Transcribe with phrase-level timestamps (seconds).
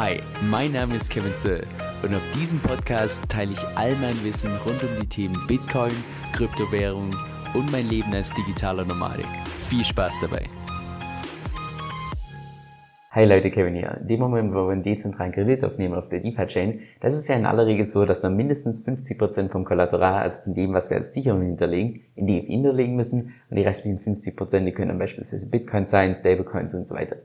[0.00, 1.66] Hi, mein Name ist Kevin Zöll
[2.04, 5.90] und auf diesem Podcast teile ich all mein Wissen rund um die Themen Bitcoin,
[6.32, 7.16] Kryptowährung
[7.52, 9.26] und mein Leben als digitaler Nomadik.
[9.68, 10.44] Viel Spaß dabei!
[13.10, 13.98] Hi Leute, Kevin hier.
[14.00, 17.34] In dem Moment, wo wir einen dezentralen Kredit aufnehmen auf der DeFi-Chain, das ist ja
[17.34, 20.98] in aller Regel so, dass wir mindestens 50% vom Kollateral, also von dem, was wir
[20.98, 25.50] als Sicherung hinterlegen, in DeFi hinterlegen müssen und die restlichen 50%, die können dann beispielsweise
[25.50, 27.16] Bitcoin sein, Stablecoins und so weiter.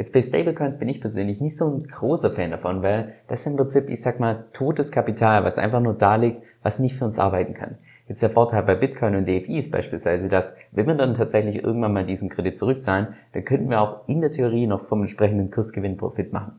[0.00, 3.48] Jetzt bei Stablecoins bin ich persönlich nicht so ein großer Fan davon, weil das ist
[3.48, 7.04] im Prinzip, ich sag mal, totes Kapital, was einfach nur da liegt, was nicht für
[7.04, 7.76] uns arbeiten kann.
[8.08, 11.92] Jetzt der Vorteil bei Bitcoin und DFI ist beispielsweise, dass wenn wir dann tatsächlich irgendwann
[11.92, 15.98] mal diesen Kredit zurückzahlen, dann könnten wir auch in der Theorie noch vom entsprechenden Kursgewinn
[15.98, 16.52] Profit machen.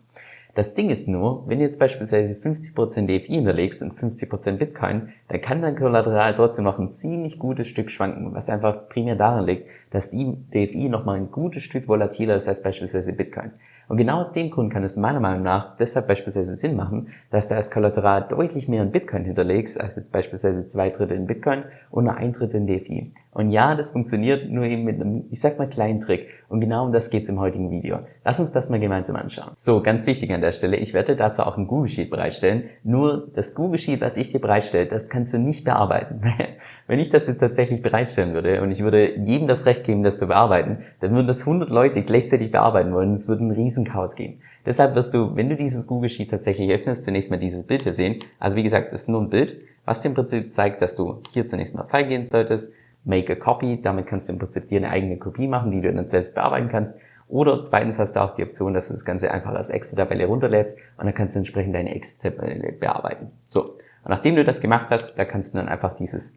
[0.53, 5.39] Das Ding ist nur, wenn du jetzt beispielsweise 50% DFI hinterlegst und 50% Bitcoin, dann
[5.39, 9.69] kann dein Kollateral trotzdem noch ein ziemlich gutes Stück schwanken, was einfach primär daran liegt,
[9.91, 13.51] dass die DFI nochmal ein gutes Stück volatiler ist als beispielsweise Bitcoin.
[13.91, 17.49] Und genau aus dem Grund kann es meiner Meinung nach deshalb beispielsweise Sinn machen, dass
[17.49, 21.65] du als Kollateral deutlich mehr in Bitcoin hinterlegst, als jetzt beispielsweise zwei Drittel in Bitcoin
[21.89, 23.11] und nur ein Drittel in DFI.
[23.31, 26.29] Und ja, das funktioniert nur eben mit einem, ich sag mal, kleinen Trick.
[26.47, 27.99] Und genau um das geht's im heutigen Video.
[28.23, 29.51] Lass uns das mal gemeinsam anschauen.
[29.55, 32.69] So, ganz wichtig an der Stelle, ich werde dazu auch ein Google Sheet bereitstellen.
[32.83, 36.21] Nur das Google Sheet, was ich dir bereitstelle, das kannst du nicht bearbeiten.
[36.87, 40.17] Wenn ich das jetzt tatsächlich bereitstellen würde und ich würde jedem das Recht geben, das
[40.17, 43.11] zu bearbeiten, dann würden das 100 Leute gleichzeitig bearbeiten wollen.
[43.11, 44.39] Es würde ein Riesenchaos geben.
[44.65, 47.93] Deshalb wirst du, wenn du dieses Google Sheet tatsächlich öffnest, zunächst mal dieses Bild hier
[47.93, 48.23] sehen.
[48.39, 51.21] Also wie gesagt, das ist nur ein Bild, was dir im Prinzip zeigt, dass du
[51.33, 54.77] hier zunächst mal File gehen solltest, make a copy, damit kannst du im Prinzip dir
[54.77, 56.99] eine eigene Kopie machen, die du dann selbst bearbeiten kannst.
[57.27, 60.77] Oder zweitens hast du auch die Option, dass du das Ganze einfach als Excel-Tabelle runterlädst
[60.97, 63.31] und dann kannst du entsprechend deine Excel-Tabelle bearbeiten.
[63.47, 63.71] So,
[64.03, 66.33] und nachdem du das gemacht hast, da kannst du dann einfach dieses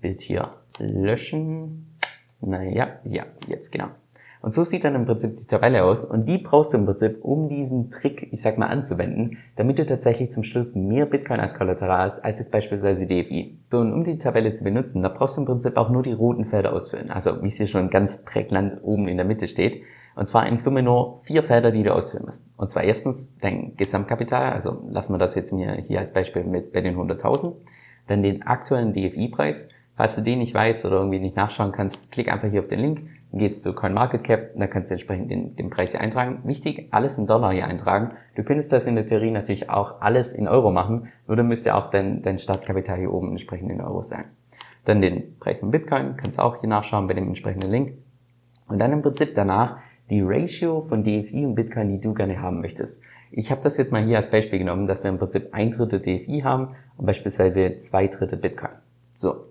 [0.00, 1.98] Bild hier löschen.
[2.40, 3.88] Naja, ja, jetzt genau.
[4.40, 7.18] Und so sieht dann im Prinzip die Tabelle aus und die brauchst du im Prinzip,
[7.22, 11.54] um diesen Trick, ich sag mal, anzuwenden, damit du tatsächlich zum Schluss mehr Bitcoin als
[11.54, 13.58] Kollateral hast, als jetzt beispielsweise DFI.
[13.70, 16.12] So, und um die Tabelle zu benutzen, da brauchst du im Prinzip auch nur die
[16.12, 19.82] roten Felder ausfüllen, also wie es hier schon ganz prägnant oben in der Mitte steht.
[20.14, 22.50] Und zwar in Summe nur vier Felder, die du ausfüllen musst.
[22.56, 26.72] Und zwar erstens dein Gesamtkapital, also lassen wir das jetzt mir hier als Beispiel mit
[26.72, 27.54] bei den 100.000,
[28.08, 29.68] dann den aktuellen DFI-Preis,
[29.98, 32.78] Falls du den nicht weißt oder irgendwie nicht nachschauen kannst, klick einfach hier auf den
[32.78, 33.00] Link,
[33.32, 36.40] gehst zu CoinMarketCap dann kannst du entsprechend den, den Preis hier eintragen.
[36.44, 38.12] Wichtig, alles in Dollar hier eintragen.
[38.34, 41.74] Du könntest das in der Theorie natürlich auch alles in Euro machen, nur dann müsste
[41.74, 44.24] auch dein, dein Startkapital hier oben entsprechend in Euro sein.
[44.84, 47.92] Dann den Preis von Bitcoin, kannst du auch hier nachschauen bei dem entsprechenden Link.
[48.68, 49.78] Und dann im Prinzip danach
[50.08, 53.02] die Ratio von DFI und Bitcoin, die du gerne haben möchtest.
[53.30, 56.00] Ich habe das jetzt mal hier als Beispiel genommen, dass wir im Prinzip ein Drittel
[56.00, 58.72] DFI haben und beispielsweise zwei Drittel Bitcoin.
[59.14, 59.44] So,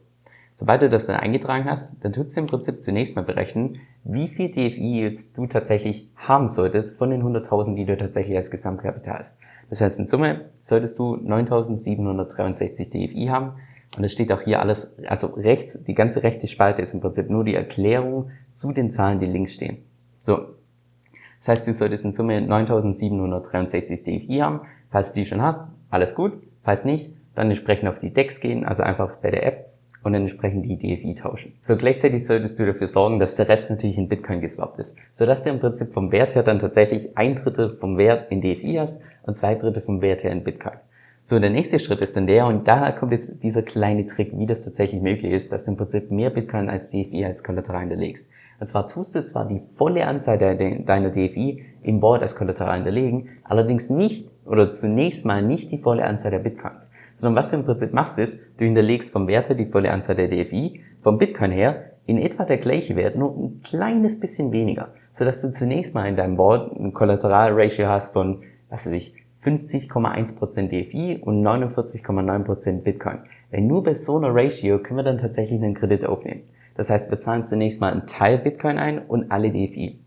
[0.60, 4.28] Sobald du das dann eingetragen hast, dann tust du im Prinzip zunächst mal berechnen, wie
[4.28, 9.20] viel DFI jetzt du tatsächlich haben solltest von den 100.000, die du tatsächlich als Gesamtkapital
[9.20, 9.40] hast.
[9.70, 13.54] Das heißt, in Summe solltest du 9.763 DFI haben.
[13.98, 17.30] Und es steht auch hier alles, also rechts, die ganze rechte Spalte ist im Prinzip
[17.30, 19.86] nur die Erklärung zu den Zahlen, die links stehen.
[20.18, 20.40] So.
[21.38, 24.62] Das heißt, du solltest in Summe 9.763 DFI haben.
[24.88, 26.34] Falls du die schon hast, alles gut.
[26.64, 29.77] Falls nicht, dann entsprechend auf die Decks gehen, also einfach bei der App
[30.08, 31.54] und entsprechend die DFI tauschen.
[31.62, 35.44] So gleichzeitig solltest du dafür sorgen, dass der Rest natürlich in Bitcoin geswappt ist, sodass
[35.44, 39.02] du im Prinzip vom Wert her dann tatsächlich ein Drittel vom Wert in DFI hast
[39.24, 40.78] und zwei Drittel vom Wert her in Bitcoin.
[41.22, 44.46] So, der nächste Schritt ist dann der, und da kommt jetzt dieser kleine Trick, wie
[44.46, 48.30] das tatsächlich möglich ist, dass du im Prinzip mehr Bitcoin als DFI als Kollateral hinterlegst.
[48.60, 53.30] Und zwar tust du zwar die volle Anzahl deiner DFI im Wallet als Kollateral hinterlegen,
[53.44, 57.66] allerdings nicht, oder zunächst mal nicht die volle Anzahl der Bitcoins sondern was du im
[57.66, 61.94] Prinzip machst ist, du hinterlegst vom Wert die volle Anzahl der DFI, vom Bitcoin her
[62.06, 66.16] in etwa der gleiche Wert, nur ein kleines bisschen weniger, sodass du zunächst mal in
[66.16, 73.20] deinem Wort ein Kollateral-Ratio hast von, was weiß ich, 50,1% DFI und 49,9% Bitcoin.
[73.50, 76.44] Weil nur bei so einer Ratio können wir dann tatsächlich einen Kredit aufnehmen.
[76.76, 80.00] Das heißt, wir zahlen zunächst mal einen Teil Bitcoin ein und alle DFI.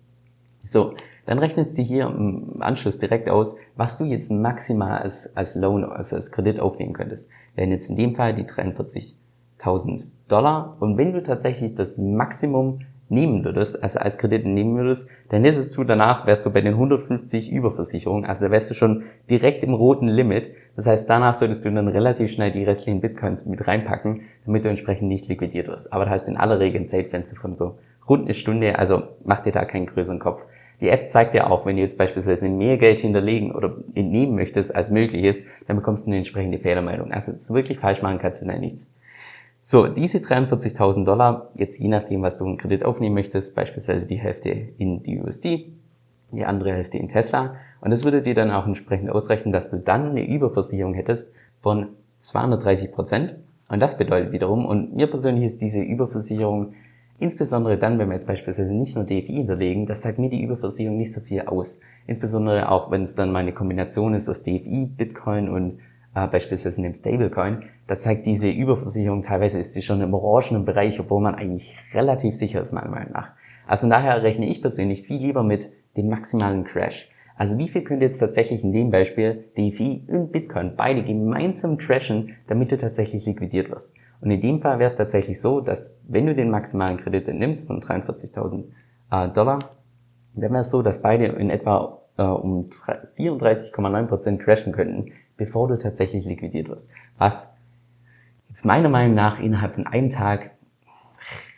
[0.63, 0.95] So,
[1.31, 5.85] dann rechnest du hier im Anschluss direkt aus, was du jetzt maximal als, als Loan,
[5.85, 7.31] also als Kredit aufnehmen könntest.
[7.55, 10.77] Wären jetzt in dem Fall die 43.000 Dollar.
[10.81, 15.77] Und wenn du tatsächlich das Maximum nehmen würdest, also als Kredit nehmen würdest, dann hättest
[15.77, 19.73] du danach, wärst du bei den 150 Überversicherungen, also da wärst du schon direkt im
[19.73, 20.51] roten Limit.
[20.75, 24.69] Das heißt, danach solltest du dann relativ schnell die restlichen Bitcoins mit reinpacken, damit du
[24.69, 25.93] entsprechend nicht liquidiert wirst.
[25.93, 27.79] Aber das heißt in aller Regel ein Zeitfenster von so
[28.09, 30.49] rund eine Stunde, also mach dir da keinen größeren Kopf.
[30.81, 34.75] Die App zeigt dir auch, wenn du jetzt beispielsweise mehr Geld hinterlegen oder entnehmen möchtest,
[34.75, 37.13] als möglich ist, dann bekommst du eine entsprechende Fehlermeldung.
[37.13, 38.91] Also so wirklich falsch machen kannst du da nichts.
[39.63, 44.19] So, diese 43.000 Dollar, jetzt je nachdem, was du einen Kredit aufnehmen möchtest, beispielsweise die
[44.19, 44.49] Hälfte
[44.79, 45.75] in die USD
[46.33, 47.57] die andere Hälfte in Tesla.
[47.81, 51.89] Und das würde dir dann auch entsprechend ausrechnen, dass du dann eine Überversicherung hättest von
[52.19, 53.37] 230 Prozent.
[53.69, 56.75] Und das bedeutet wiederum, und mir persönlich ist diese Überversicherung
[57.21, 60.97] Insbesondere dann, wenn wir jetzt beispielsweise nicht nur DFI hinterlegen, das sagt mir die Überversicherung
[60.97, 61.81] nicht so viel aus.
[62.07, 65.81] Insbesondere auch, wenn es dann mal eine Kombination ist aus DFI, Bitcoin und
[66.15, 67.65] äh, beispielsweise einem Stablecoin.
[67.87, 72.35] Das zeigt diese Überversicherung, teilweise ist sie schon im orangenen Bereich, obwohl man eigentlich relativ
[72.35, 73.33] sicher ist, meiner Meinung nach.
[73.67, 77.11] Also von daher rechne ich persönlich viel lieber mit dem maximalen Crash.
[77.41, 82.37] Also wie viel könnte jetzt tatsächlich in dem Beispiel DeFi und Bitcoin beide gemeinsam crashen,
[82.49, 83.97] damit du tatsächlich liquidiert wirst?
[84.21, 87.67] Und in dem Fall wäre es tatsächlich so, dass wenn du den maximalen Kredit nimmst
[87.67, 88.65] von 43.000
[89.11, 89.71] äh, Dollar,
[90.35, 95.79] dann wäre es so, dass beide in etwa äh, um 34,9% crashen könnten, bevor du
[95.79, 96.91] tatsächlich liquidiert wirst.
[97.17, 97.55] Was
[98.49, 100.51] jetzt meiner Meinung nach innerhalb von einem Tag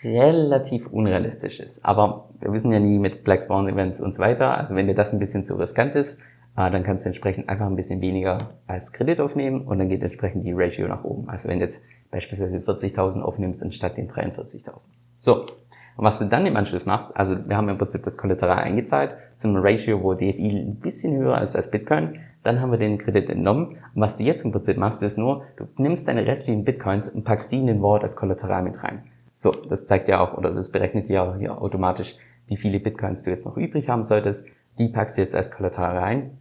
[0.05, 1.85] relativ unrealistisch ist.
[1.85, 4.57] Aber wir wissen ja nie mit Black Swan Events und so weiter.
[4.57, 6.21] Also wenn dir das ein bisschen zu riskant ist,
[6.57, 10.03] äh, dann kannst du entsprechend einfach ein bisschen weniger als Kredit aufnehmen und dann geht
[10.03, 11.29] entsprechend die Ratio nach oben.
[11.29, 14.89] Also wenn du jetzt beispielsweise 40.000 aufnimmst anstatt den 43.000.
[15.17, 15.47] So.
[15.95, 19.15] Und was du dann im Anschluss machst, also wir haben im Prinzip das Kollateral eingezahlt
[19.35, 22.19] zum Ratio, wo DFI ein bisschen höher ist als Bitcoin.
[22.43, 23.77] Dann haben wir den Kredit entnommen.
[23.95, 27.25] Und was du jetzt im Prinzip machst, ist nur, du nimmst deine restlichen Bitcoins und
[27.25, 29.03] packst die in den Wort als Kollateral mit rein.
[29.35, 33.23] So, das zeigt ja auch, oder das berechnet ja auch hier automatisch, wie viele Bitcoins
[33.25, 34.47] du jetzt noch übrig haben solltest.
[34.79, 36.39] Die packst du jetzt als Kollateral rein.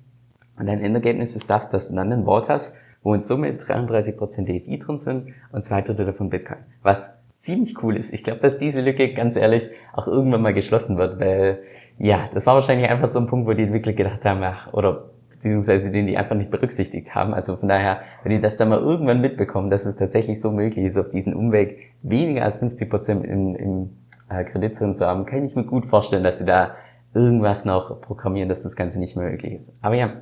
[0.57, 4.45] Und dein Endergebnis ist das, dass du dann ein Wort hast, wo in Summe 33%
[4.45, 6.59] DFI drin sind und zwei Drittel davon Bitcoin.
[6.83, 8.13] Was ziemlich cool ist.
[8.13, 11.63] Ich glaube, dass diese Lücke, ganz ehrlich, auch irgendwann mal geschlossen wird, weil,
[11.97, 15.09] ja, das war wahrscheinlich einfach so ein Punkt, wo die Entwickler gedacht haben, ach, oder
[15.41, 17.33] beziehungsweise den die einfach nicht berücksichtigt haben.
[17.33, 20.85] Also von daher, wenn die das dann mal irgendwann mitbekommen, dass es tatsächlich so möglich
[20.85, 23.89] ist, auf diesen Umweg weniger als 50 Prozent im, im
[24.29, 26.75] äh, Kredit drin zu haben, kann ich mir gut vorstellen, dass sie da
[27.15, 29.75] irgendwas noch programmieren, dass das Ganze nicht mehr möglich ist.
[29.81, 30.13] Aber ja,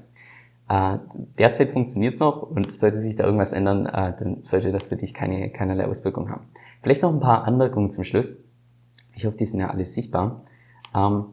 [0.69, 0.99] äh,
[1.37, 4.95] derzeit funktioniert es noch und sollte sich da irgendwas ändern, äh, dann sollte das für
[4.95, 6.45] dich keine, keinerlei Auswirkungen haben.
[6.81, 8.37] Vielleicht noch ein paar Anmerkungen zum Schluss.
[9.15, 10.43] Ich hoffe, die sind ja alles sichtbar.
[10.95, 11.25] Ähm,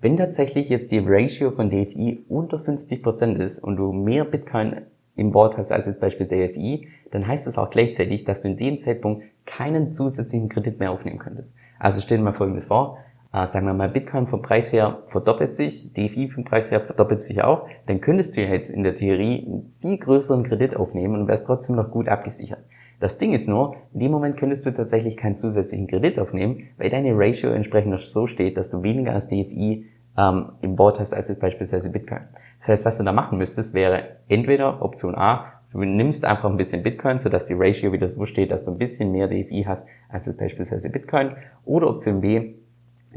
[0.00, 4.82] wenn tatsächlich jetzt die Ratio von DFI unter 50% ist und du mehr Bitcoin
[5.16, 8.56] im Wort hast als jetzt beispielsweise DFI, dann heißt das auch gleichzeitig, dass du in
[8.56, 11.56] dem Zeitpunkt keinen zusätzlichen Kredit mehr aufnehmen könntest.
[11.78, 12.98] Also stell dir mal Folgendes vor,
[13.32, 17.20] äh, sagen wir mal, Bitcoin vom Preis her verdoppelt sich, DFI vom Preis her verdoppelt
[17.20, 21.20] sich auch, dann könntest du ja jetzt in der Theorie einen viel größeren Kredit aufnehmen
[21.20, 22.64] und wärst trotzdem noch gut abgesichert.
[23.04, 26.88] Das Ding ist nur, in dem Moment könntest du tatsächlich keinen zusätzlichen Kredit aufnehmen, weil
[26.88, 29.84] deine Ratio entsprechend noch so steht, dass du weniger als DFI
[30.16, 32.22] ähm, im Wort hast als jetzt beispielsweise Bitcoin.
[32.60, 36.56] Das heißt, was du da machen müsstest, wäre entweder Option A, du nimmst einfach ein
[36.56, 39.86] bisschen Bitcoin, sodass die Ratio wieder so steht, dass du ein bisschen mehr DFI hast
[40.08, 41.36] als jetzt beispielsweise Bitcoin.
[41.66, 42.54] Oder Option B,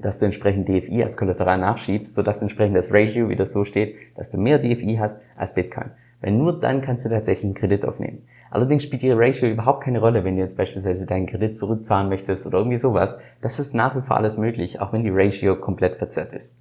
[0.02, 4.32] dass du entsprechend DFI als Kollateral nachschiebst, sodass entsprechend das Ratio wieder so steht, dass
[4.32, 5.92] du mehr DFI hast als Bitcoin.
[6.22, 8.28] Weil nur dann kannst du tatsächlich einen Kredit aufnehmen.
[8.50, 12.48] Allerdings spielt die Ratio überhaupt keine Rolle, wenn du jetzt beispielsweise deinen Kredit zurückzahlen möchtest
[12.48, 13.20] oder irgendwie sowas.
[13.42, 16.56] Das ist nach wie vor alles möglich, auch wenn die Ratio komplett verzerrt ist.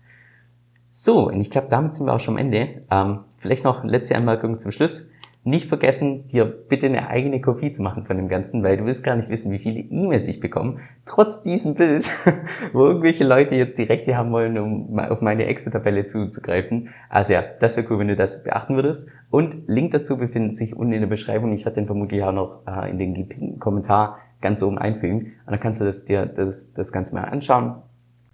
[0.90, 2.82] So, und ich glaube, damit sind wir auch schon am Ende.
[2.90, 5.10] Ähm, vielleicht noch letzte Anmerkung zum Schluss.
[5.46, 9.04] Nicht vergessen, dir bitte eine eigene Kopie zu machen von dem Ganzen, weil du wirst
[9.04, 10.78] gar nicht wissen, wie viele E-Mails ich bekomme.
[11.04, 12.10] Trotz diesem Bild,
[12.72, 16.88] wo irgendwelche Leute jetzt die Rechte haben wollen, um auf meine Excel-Tabelle zuzugreifen.
[17.08, 19.08] Also ja, das wäre cool, wenn du das beachten würdest.
[19.30, 21.52] Und Link dazu befindet sich unten in der Beschreibung.
[21.52, 25.34] Ich werde den vermutlich auch noch äh, in den Kommentar ganz oben einfügen.
[25.46, 27.82] Und dann kannst du das, dir das, das Ganze mal anschauen.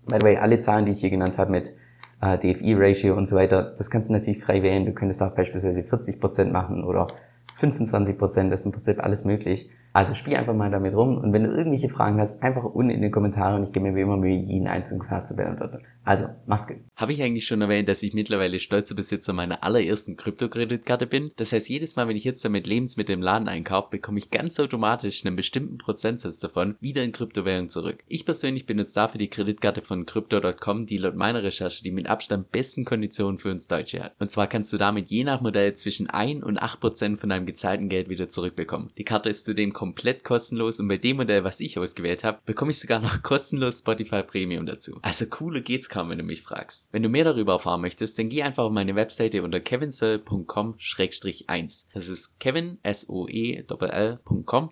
[0.07, 1.75] By the way, alle Zahlen, die ich hier genannt habe mit
[2.23, 4.87] äh, DFI-Ratio und so weiter, das kannst du natürlich frei wählen.
[4.87, 7.09] Du könntest auch beispielsweise 40% machen oder
[7.59, 9.71] 25%, das ist im Prinzip alles möglich.
[9.95, 13.03] Also spiel einfach mal damit rum und wenn du irgendwelche Fragen hast, einfach unten in
[13.03, 15.83] den Kommentaren und ich gebe mir wie immer Mühe, jeden einzelnen Frage zu beantworten.
[16.05, 16.79] Also, mach's gut.
[16.97, 21.31] Habe ich eigentlich schon erwähnt, dass ich mittlerweile stolzer Besitzer meiner allerersten Kryptokreditkarte bin?
[21.37, 24.59] Das heißt, jedes Mal, wenn ich jetzt damit Lebensmittel im Laden einkaufe, bekomme ich ganz
[24.59, 28.03] automatisch einen bestimmten Prozentsatz davon wieder in Kryptowährung zurück.
[28.09, 32.51] Ich persönlich benutze dafür die Kreditkarte von Crypto.com, die laut meiner Recherche die mit Abstand
[32.51, 34.15] besten Konditionen für uns Deutsche hat.
[34.19, 37.89] Und zwar kannst du damit je nach Modell zwischen 1 und 8% von deinem gezahlten
[37.89, 38.91] Geld wieder zurückbekommen.
[38.99, 42.71] Die Karte ist zudem komplett kostenlos und bei dem Modell, was ich ausgewählt habe, bekomme
[42.71, 44.99] ich sogar noch kostenlos Spotify Premium dazu.
[45.03, 46.89] Also cooler geht's kaum, wenn du mich fragst.
[46.93, 51.85] Wenn du mehr darüber erfahren möchtest, dann geh einfach auf meine Webseite unter kevinsoe.com-1.
[51.93, 54.71] Das ist kevin, s o e l.com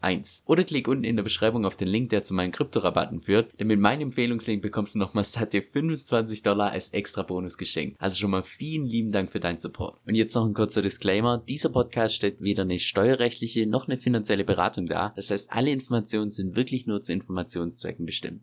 [0.00, 0.42] 1.
[0.46, 3.66] Oder klick unten in der Beschreibung auf den Link, der zu meinen Kryptorabatten führt, denn
[3.66, 7.96] mit meinem Empfehlungslink bekommst du nochmal satte 25 Dollar als extra Bonus geschenkt.
[8.00, 9.98] Also schon mal vielen lieben Dank für deinen Support.
[10.06, 11.38] Und jetzt noch ein kurzer Disclaimer.
[11.38, 15.12] Dieser Podcast stellt weder eine steuerrechtliche noch eine finanzielle Beratung dar.
[15.16, 18.42] Das heißt, alle Informationen sind wirklich nur zu Informationszwecken bestimmt.